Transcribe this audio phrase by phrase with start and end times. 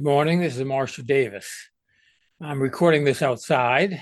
[0.00, 0.40] Good morning.
[0.40, 1.68] This is Marshall Davis.
[2.40, 4.00] I'm recording this outside.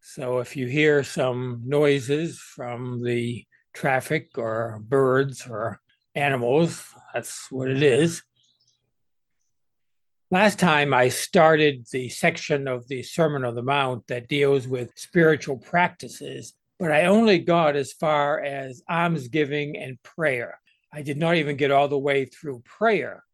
[0.00, 3.44] So if you hear some noises from the
[3.74, 5.82] traffic or birds or
[6.14, 8.22] animals, that's what it is.
[10.30, 14.92] Last time I started the section of the Sermon on the Mount that deals with
[14.96, 20.58] spiritual practices, but I only got as far as almsgiving and prayer.
[20.90, 23.24] I did not even get all the way through prayer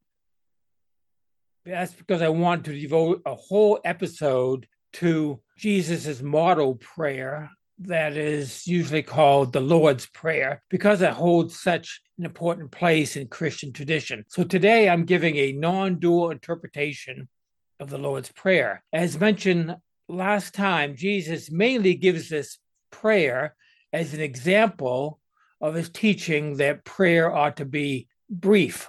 [1.68, 8.66] that's because I want to devote a whole episode to Jesus's model prayer that is
[8.66, 14.24] usually called the Lord's Prayer because it holds such an important place in Christian tradition.
[14.28, 17.28] So today I'm giving a non dual interpretation
[17.78, 18.82] of the Lord's Prayer.
[18.92, 19.76] As mentioned
[20.08, 22.58] last time, Jesus mainly gives this
[22.90, 23.54] prayer
[23.92, 25.20] as an example
[25.60, 28.88] of his teaching that prayer ought to be brief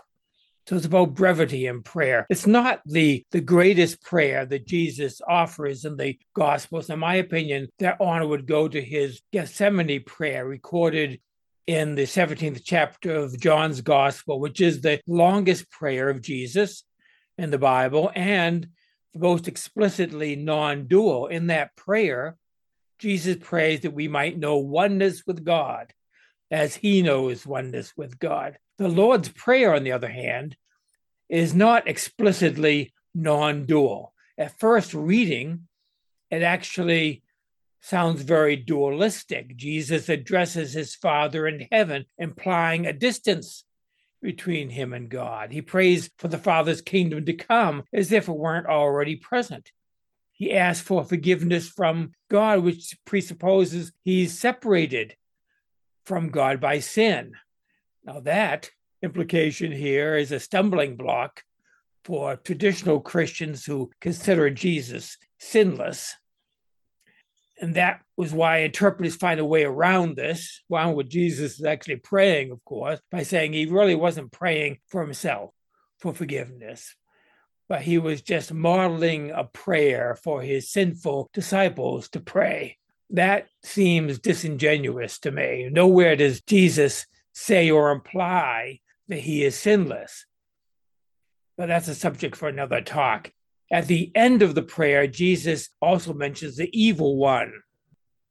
[0.69, 2.27] so it's about brevity in prayer.
[2.29, 6.91] It's not the, the greatest prayer that Jesus offers in the Gospels.
[6.91, 11.21] In my opinion, that honor would go to his Gethsemane prayer recorded
[11.65, 16.83] in the 17th chapter of John's Gospel, which is the longest prayer of Jesus
[17.39, 18.67] in the Bible and
[19.13, 21.25] the most explicitly non dual.
[21.25, 22.37] In that prayer,
[22.99, 25.91] Jesus prays that we might know oneness with God
[26.51, 28.59] as he knows oneness with God.
[28.79, 30.55] The Lord's Prayer, on the other hand,
[31.27, 34.13] is not explicitly non dual.
[34.37, 35.67] At first reading,
[36.31, 37.23] it actually
[37.81, 39.57] sounds very dualistic.
[39.57, 43.65] Jesus addresses his Father in heaven, implying a distance
[44.21, 45.51] between him and God.
[45.51, 49.73] He prays for the Father's kingdom to come as if it weren't already present.
[50.31, 55.17] He asks for forgiveness from God, which presupposes he's separated
[56.05, 57.33] from God by sin.
[58.05, 58.71] Now, that
[59.01, 61.43] implication here is a stumbling block
[62.03, 66.15] for traditional Christians who consider Jesus sinless.
[67.61, 70.61] And that was why interpreters find a way around this.
[70.67, 75.01] One what Jesus is actually praying, of course, by saying he really wasn't praying for
[75.01, 75.51] himself
[75.99, 76.95] for forgiveness,
[77.67, 82.77] but he was just modeling a prayer for his sinful disciples to pray.
[83.09, 85.69] That seems disingenuous to me.
[85.69, 90.25] Nowhere does Jesus say or imply that he is sinless.
[91.57, 93.33] But that's a subject for another talk.
[93.71, 97.51] At the end of the prayer, Jesus also mentions the evil one,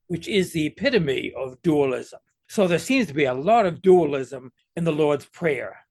[0.07, 2.21] which is the epitome of dualism.
[2.49, 5.85] So there seems to be a lot of dualism in the Lord's Prayer,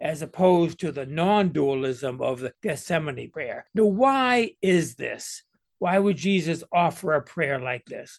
[0.00, 3.66] as opposed to the non dualism of the Gethsemane prayer.
[3.74, 5.42] Now, why is this?
[5.78, 8.18] Why would Jesus offer a prayer like this?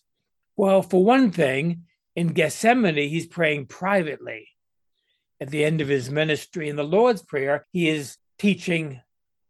[0.56, 1.86] Well, for one thing,
[2.16, 4.50] in Gethsemane, he's praying privately
[5.44, 6.70] at the end of his ministry.
[6.70, 9.02] In the Lord's Prayer, he is teaching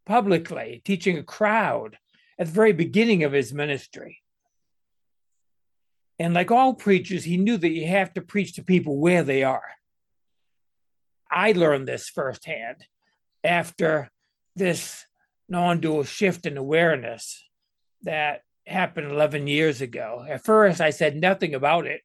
[0.08, 2.00] publicly, teaching a crowd
[2.40, 4.24] at the very beginning of his ministry.
[6.18, 9.44] And like all preachers, he knew that you have to preach to people where they
[9.44, 9.70] are.
[11.30, 12.86] I learned this firsthand
[13.44, 14.10] after
[14.56, 15.06] this
[15.48, 17.44] non dual shift in awareness
[18.02, 20.26] that happened 11 years ago.
[20.28, 22.02] At first, I said nothing about it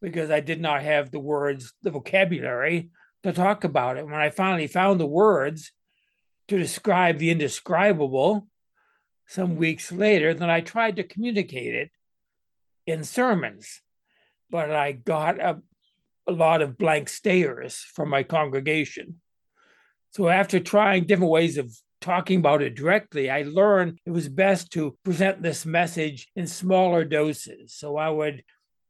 [0.00, 2.90] because I did not have the words, the vocabulary
[3.24, 4.04] to talk about it.
[4.04, 5.72] When I finally found the words
[6.48, 8.46] to describe the indescribable
[9.26, 11.90] some weeks later, then I tried to communicate it
[12.86, 13.80] in sermons,
[14.50, 15.62] but I got a,
[16.26, 19.20] a lot of blank stares from my congregation.
[20.10, 24.70] So after trying different ways of talking about it directly, I learned it was best
[24.72, 27.72] to present this message in smaller doses.
[27.74, 28.44] So I would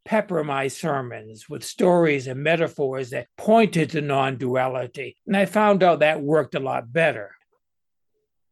[0.05, 5.17] pepper my sermons with stories and metaphors that pointed to non duality.
[5.27, 7.35] And I found out that worked a lot better.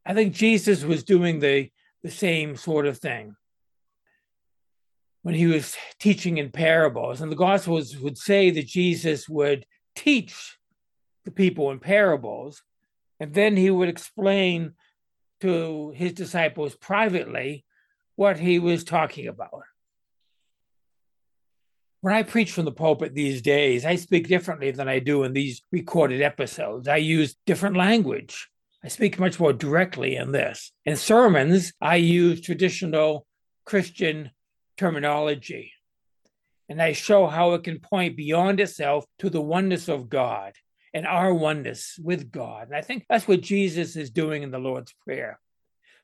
[0.05, 1.71] I think Jesus was doing the,
[2.03, 3.37] the same sort of thing
[5.23, 7.21] when he was teaching in parables.
[7.21, 9.65] And the Gospels would say that Jesus would
[9.95, 10.59] teach
[11.25, 12.63] the people in parables,
[13.21, 14.73] and then he would explain
[15.41, 17.65] to his disciples privately
[18.17, 19.63] what he was talking about.
[22.03, 25.33] When I preach from the pulpit these days, I speak differently than I do in
[25.33, 26.89] these recorded episodes.
[26.89, 28.49] I use different language.
[28.83, 30.73] I speak much more directly in this.
[30.85, 33.25] In sermons, I use traditional
[33.65, 34.33] Christian
[34.77, 35.75] terminology.
[36.69, 40.55] And I show how it can point beyond itself to the oneness of God
[40.93, 42.67] and our oneness with God.
[42.67, 45.39] And I think that's what Jesus is doing in the Lord's Prayer.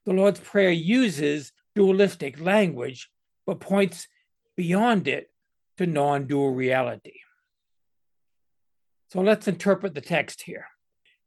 [0.07, 3.11] The Lord's Prayer uses dualistic language,
[3.47, 4.07] but points
[4.57, 5.29] beyond it
[5.79, 7.21] to non dual reality.
[9.11, 10.67] So let's interpret the text here.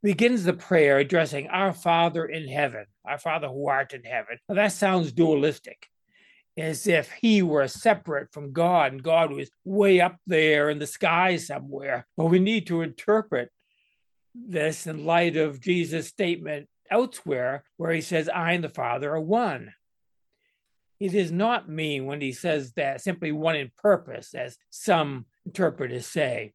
[0.03, 4.37] Begins the prayer addressing our Father in heaven, our Father who art in heaven.
[4.47, 5.87] Now that sounds dualistic
[6.57, 10.87] as if he were separate from God and God was way up there in the
[10.87, 12.05] sky somewhere.
[12.17, 13.49] But we need to interpret
[14.35, 19.21] this in light of Jesus' statement elsewhere, where he says, I and the Father are
[19.21, 19.73] one.
[21.01, 26.05] He does not mean when he says that simply one in purpose, as some interpreters
[26.05, 26.53] say.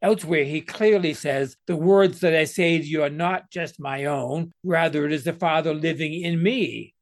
[0.00, 4.06] Elsewhere, he clearly says, The words that I say to you are not just my
[4.06, 6.94] own, rather, it is the Father living in me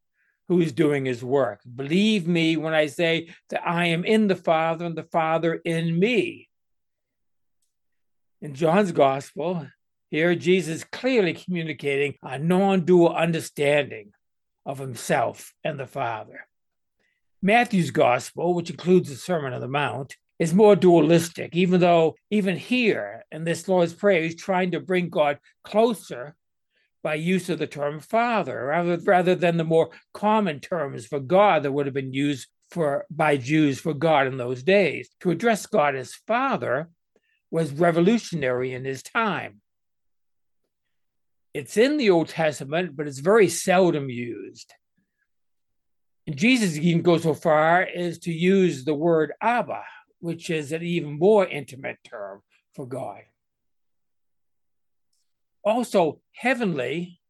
[0.49, 1.61] who is doing his work.
[1.77, 5.97] Believe me when I say that I am in the Father and the Father in
[5.97, 6.49] me.
[8.43, 9.65] In John's Gospel,
[10.11, 14.11] here Jesus clearly communicating a non dual understanding
[14.67, 16.49] of himself and the Father.
[17.43, 22.57] Matthew's Gospel, which includes the Sermon on the Mount, is more dualistic, even though even
[22.57, 26.35] here in this Lord's Prayer, he's trying to bring God closer
[27.03, 31.63] by use of the term father rather, rather than the more common terms for God
[31.63, 35.09] that would have been used for by Jews for God in those days.
[35.21, 36.89] To address God as father
[37.51, 39.61] was revolutionary in his time.
[41.53, 44.73] It's in the Old Testament, but it's very seldom used.
[46.29, 49.83] Jesus even goes so far as to use the word Abba,
[50.21, 52.43] which is an even more intimate term
[52.75, 53.23] for God.
[55.63, 57.21] Also, heavenly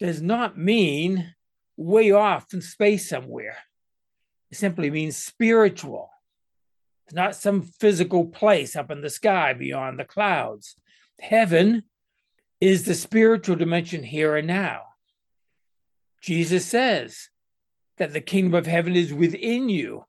[0.00, 1.34] does not mean
[1.76, 3.56] way off in space somewhere.
[4.50, 6.10] It simply means spiritual.
[7.06, 10.76] It's not some physical place up in the sky beyond the clouds.
[11.20, 11.84] Heaven
[12.60, 14.82] is the spiritual dimension here and now.
[16.20, 17.28] Jesus says
[17.98, 20.04] that the kingdom of heaven is within you.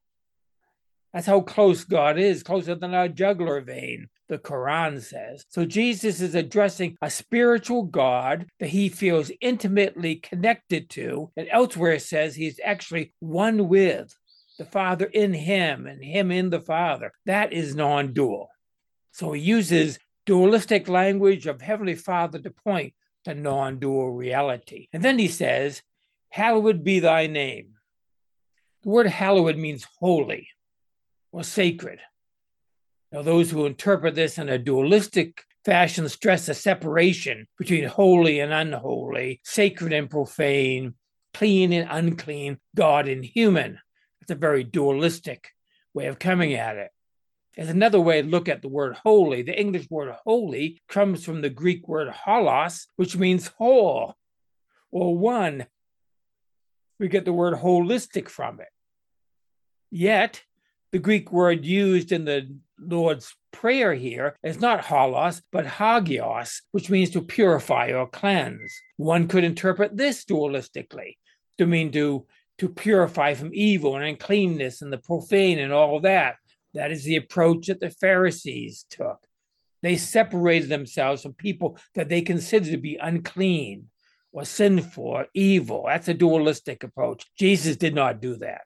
[1.13, 5.43] That's how close God is, closer than our jugular vein, the Quran says.
[5.49, 11.97] So Jesus is addressing a spiritual God that he feels intimately connected to, and elsewhere
[11.97, 14.15] says he's actually one with
[14.59, 17.11] the Father in him and him in the Father.
[17.25, 18.49] That is non dual.
[19.11, 19.97] So he uses
[20.27, 22.93] dualistic language of Heavenly Father to point
[23.23, 24.87] to non dual reality.
[24.93, 25.81] And then he says,
[26.29, 27.78] Hallowed be thy name.
[28.83, 30.49] The word hallowed means holy
[31.31, 31.99] or sacred.
[33.11, 38.53] Now, those who interpret this in a dualistic fashion stress a separation between holy and
[38.53, 40.93] unholy, sacred and profane,
[41.33, 43.79] clean and unclean, God and human.
[44.21, 45.49] It's a very dualistic
[45.93, 46.91] way of coming at it.
[47.55, 49.41] There's another way to look at the word holy.
[49.41, 54.15] The English word holy comes from the Greek word holos, which means whole
[54.91, 55.65] or one.
[56.99, 58.67] We get the word holistic from it.
[59.89, 60.43] Yet,
[60.91, 66.89] the Greek word used in the Lord's Prayer here is not holos, but hagios, which
[66.89, 68.71] means to purify or cleanse.
[68.97, 71.17] One could interpret this dualistically
[71.57, 72.25] to mean to,
[72.59, 76.35] to purify from evil and uncleanness and the profane and all that.
[76.73, 79.25] That is the approach that the Pharisees took.
[79.81, 83.87] They separated themselves from people that they considered to be unclean
[84.31, 85.85] or sinful or evil.
[85.87, 87.25] That's a dualistic approach.
[87.37, 88.61] Jesus did not do that.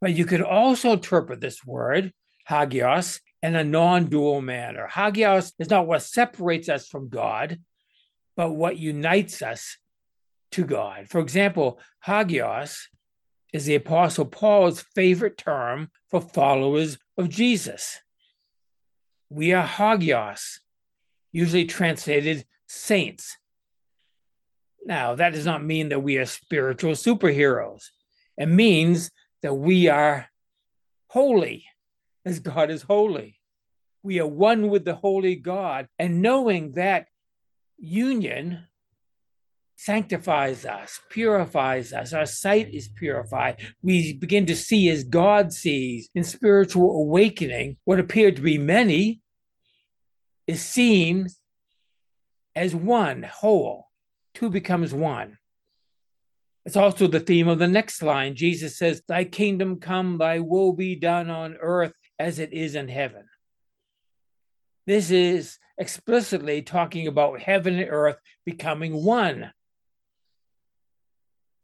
[0.00, 2.12] But you could also interpret this word,
[2.48, 4.86] hagios, in a non dual manner.
[4.88, 7.58] Hagios is not what separates us from God,
[8.36, 9.76] but what unites us
[10.52, 11.08] to God.
[11.08, 12.88] For example, hagios
[13.52, 17.98] is the Apostle Paul's favorite term for followers of Jesus.
[19.28, 20.60] We are hagios,
[21.32, 23.36] usually translated saints.
[24.84, 27.84] Now, that does not mean that we are spiritual superheroes.
[28.36, 29.10] It means
[29.42, 30.28] that we are
[31.08, 31.66] holy
[32.24, 33.38] as God is holy.
[34.02, 35.86] We are one with the holy God.
[35.98, 37.06] And knowing that
[37.78, 38.66] union
[39.76, 43.56] sanctifies us, purifies us, our sight is purified.
[43.82, 49.20] We begin to see as God sees in spiritual awakening what appeared to be many
[50.46, 51.28] is seen
[52.54, 53.89] as one whole.
[54.40, 55.36] Two becomes one.
[56.64, 58.34] It's also the theme of the next line.
[58.34, 62.88] Jesus says, Thy kingdom come, thy will be done on earth as it is in
[62.88, 63.26] heaven.
[64.86, 68.16] This is explicitly talking about heaven and earth
[68.46, 69.52] becoming one.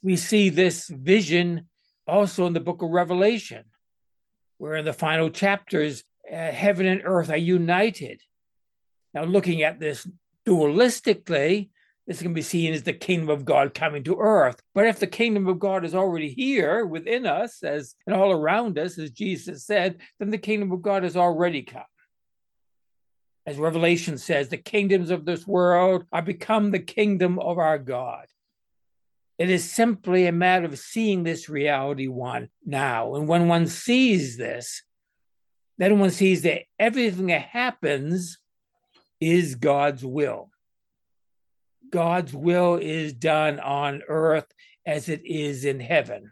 [0.03, 1.69] We see this vision
[2.05, 3.63] also in the book of Revelation,
[4.59, 8.21] where in the final chapters, uh, heaven and earth are united.
[9.15, 10.07] Now, looking at this
[10.45, 11.69] dualistically,
[12.07, 14.61] this can be seen as the kingdom of God coming to earth.
[14.73, 18.79] But if the kingdom of God is already here within us, as and all around
[18.79, 21.83] us, as Jesus said, then the kingdom of God has already come.
[23.45, 28.25] As Revelation says, the kingdoms of this world are become the kingdom of our God.
[29.37, 33.15] It is simply a matter of seeing this reality one now.
[33.15, 34.81] And when one sees this,
[35.77, 38.39] then one sees that everything that happens
[39.19, 40.49] is God's will.
[41.91, 44.47] God's will is done on earth
[44.85, 46.31] as it is in heaven.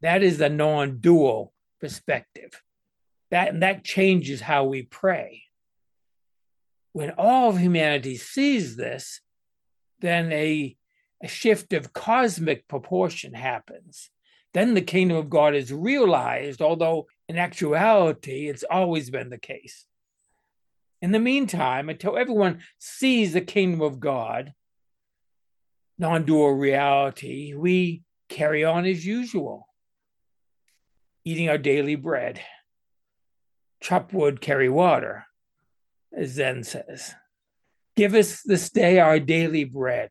[0.00, 2.62] That is the non dual perspective.
[3.30, 5.44] That, that changes how we pray.
[6.92, 9.20] When all of humanity sees this,
[10.00, 10.76] then a,
[11.22, 14.10] a shift of cosmic proportion happens.
[14.52, 19.86] Then the kingdom of God is realized, although in actuality, it's always been the case.
[21.02, 24.54] In the meantime, until everyone sees the kingdom of God,
[25.98, 29.68] non dual reality, we carry on as usual,
[31.24, 32.40] eating our daily bread.
[33.80, 35.26] Chop wood, carry water,
[36.16, 37.14] as Zen says.
[37.96, 40.10] Give us this day our daily bread.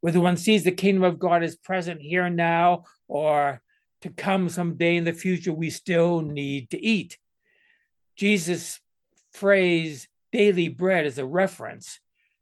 [0.00, 3.60] Whether one sees the kingdom of God as present here and now or
[4.02, 7.18] to come someday in the future, we still need to eat.
[8.16, 8.80] Jesus'
[9.32, 12.00] phrase daily bread is a reference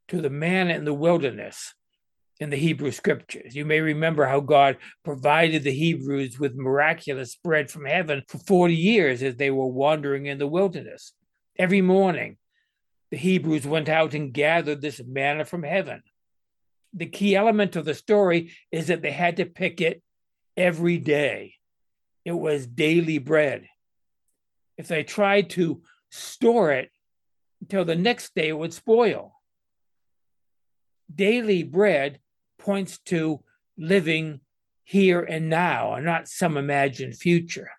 [0.08, 1.74] to the manna in the wilderness
[2.42, 3.54] in the Hebrew scriptures.
[3.54, 8.74] You may remember how God provided the Hebrews with miraculous bread from heaven for 40
[8.74, 11.12] years as they were wandering in the wilderness.
[11.56, 12.38] Every morning,
[13.12, 16.02] the Hebrews went out and gathered this manna from heaven.
[16.92, 20.02] The key element of the story is that they had to pick it
[20.56, 21.54] every day.
[22.24, 23.68] It was daily bread.
[24.76, 26.90] If they tried to store it
[27.60, 29.32] until the next day, it would spoil.
[31.14, 32.18] Daily bread
[32.62, 33.42] points to
[33.76, 34.40] living
[34.84, 37.70] here and now and not some imagined future.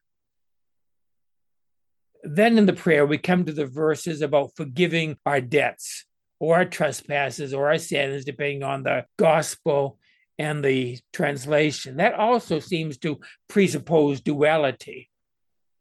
[2.24, 6.06] Then in the prayer, we come to the verses about forgiving our debts
[6.40, 9.98] or our trespasses or our sins, depending on the gospel
[10.40, 11.98] and the translation.
[11.98, 15.10] That also seems to presuppose duality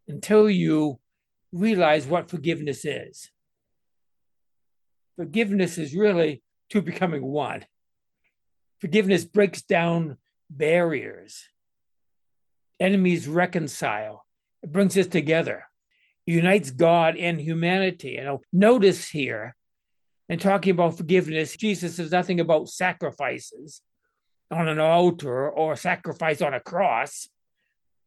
[0.09, 0.99] until you
[1.53, 3.31] realize what forgiveness is.
[5.17, 7.65] Forgiveness is really to becoming one.
[8.83, 10.17] Forgiveness breaks down
[10.51, 11.45] barriers.
[12.81, 14.27] Enemies reconcile.
[14.61, 15.67] It brings us together.
[16.27, 18.17] It unites God and humanity.
[18.17, 19.55] And notice here,
[20.29, 23.83] in talking about forgiveness, Jesus says nothing about sacrifices
[24.51, 27.29] on an altar or sacrifice on a cross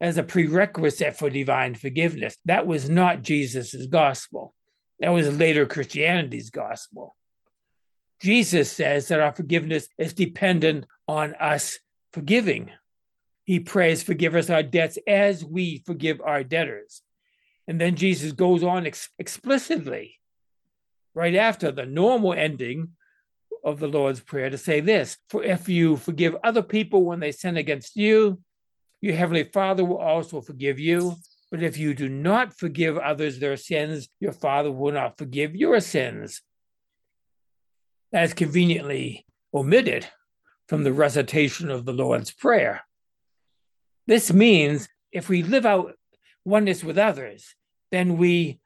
[0.02, 2.36] as a prerequisite for divine forgiveness.
[2.44, 4.54] That was not Jesus' gospel.
[5.00, 7.16] That was later Christianity's gospel.
[8.26, 11.78] Jesus says that our forgiveness is dependent on us
[12.12, 12.72] forgiving.
[13.44, 17.04] He prays, Forgive us our debts as we forgive our debtors.
[17.68, 20.16] And then Jesus goes on ex- explicitly,
[21.14, 22.94] right after the normal ending
[23.64, 27.32] of the Lord's Prayer, to say this For if you forgive other people when they
[27.32, 28.42] sin against you,
[29.02, 31.14] your heavenly Father will also forgive you.
[31.52, 35.80] But if you do not forgive others their sins, your Father will not forgive your
[35.80, 36.42] sins
[38.16, 40.08] as conveniently omitted
[40.68, 42.82] from the recitation of the Lord's Prayer.
[44.08, 45.96] This means if we live out
[46.46, 47.56] oneness with others,
[47.92, 48.60] then we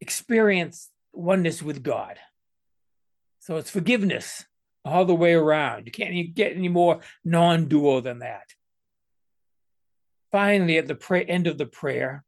[0.00, 2.18] experience oneness with God.
[3.40, 4.46] So it's forgiveness
[4.84, 5.84] all the way around.
[5.86, 8.54] You can't get any more non dual than that.
[10.30, 12.24] Finally, at the end of the prayer,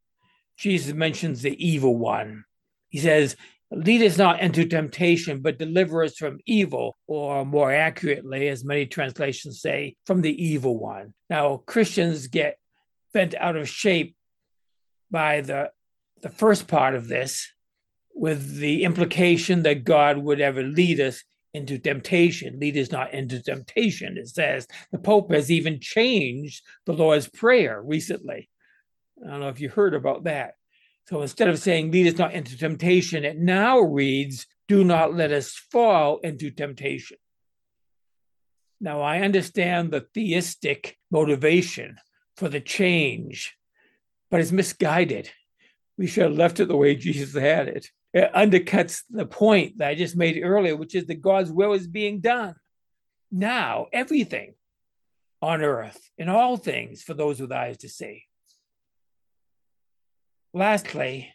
[0.57, 2.45] Jesus mentions the evil one.
[2.89, 3.35] He says,
[3.71, 8.85] Lead us not into temptation, but deliver us from evil, or more accurately, as many
[8.85, 11.13] translations say, from the evil one.
[11.29, 12.57] Now, Christians get
[13.13, 14.15] bent out of shape
[15.09, 15.71] by the,
[16.21, 17.51] the first part of this,
[18.13, 22.59] with the implication that God would ever lead us into temptation.
[22.59, 24.67] Lead us not into temptation, it says.
[24.91, 28.49] The Pope has even changed the Lord's Prayer recently.
[29.23, 30.53] I don't know if you heard about that.
[31.07, 35.31] So instead of saying, lead us not into temptation, it now reads, do not let
[35.31, 37.17] us fall into temptation.
[38.81, 41.97] Now, I understand the theistic motivation
[42.35, 43.55] for the change,
[44.29, 45.29] but it's misguided.
[45.97, 47.89] We should have left it the way Jesus had it.
[48.13, 51.87] It undercuts the point that I just made earlier, which is that God's will is
[51.87, 52.55] being done.
[53.31, 54.55] Now, everything
[55.41, 58.23] on earth, in all things, for those with eyes to see.
[60.55, 61.33] Lastly,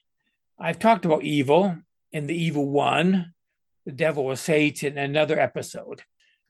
[0.58, 1.76] I've talked about evil
[2.10, 3.34] and the evil one,
[3.84, 6.00] the devil or Satan, in another episode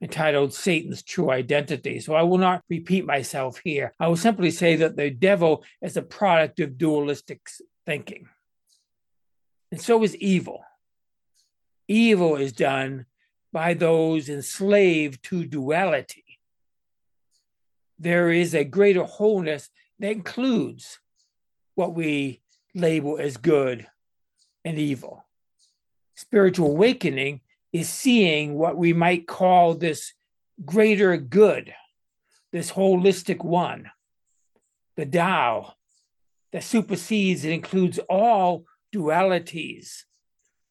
[0.01, 1.99] entitled Satan's True Identity.
[1.99, 3.93] So I will not repeat myself here.
[3.99, 7.41] I will simply say that the devil is a product of dualistic
[7.87, 8.29] thinking.
[9.73, 10.63] And so is evil.
[11.89, 13.07] Evil is done
[13.53, 16.39] by those enslaved to duality.
[17.99, 21.01] There is a greater wholeness that includes
[21.75, 22.41] what we
[22.75, 23.87] label as good
[24.65, 25.25] and evil.
[26.15, 27.41] Spiritual awakening
[27.73, 30.13] is seeing what we might call this
[30.65, 31.73] greater good,
[32.53, 33.91] this holistic one,
[34.97, 35.75] the Tao
[36.53, 40.03] that supersedes and includes all dualities,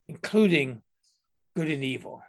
[0.08, 0.82] including
[1.56, 2.22] good and evil.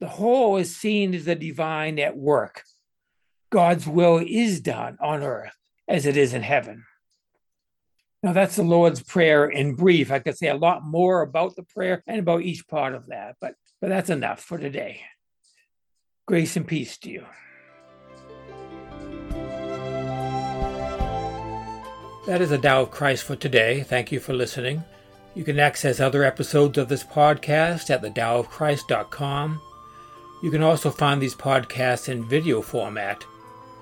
[0.00, 2.62] The whole is seen as the divine at work.
[3.50, 5.56] God's will is done on earth
[5.88, 6.84] as it is in heaven.
[8.22, 10.10] Now, that's the Lord's Prayer in brief.
[10.10, 13.36] I could say a lot more about the prayer and about each part of that,
[13.40, 15.02] but, but that's enough for today.
[16.26, 17.24] Grace and peace to you.
[22.26, 23.82] That is the Tao of Christ for today.
[23.82, 24.84] Thank you for listening.
[25.34, 29.62] You can access other episodes of this podcast at thedaoofchrist.com.
[30.42, 33.24] You can also find these podcasts in video format